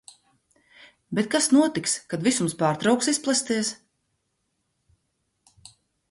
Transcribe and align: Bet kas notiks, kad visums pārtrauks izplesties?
Bet 1.17 1.27
kas 1.33 1.49
notiks, 1.57 1.91
kad 2.13 2.23
visums 2.27 2.55
pārtrauks 2.61 3.09
izplesties? 3.13 3.69